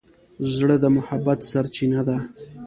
زړه 0.55 0.75
د 0.83 0.85
محبت 0.97 1.39
سرچینه 1.51 2.01
ده. 2.07 2.17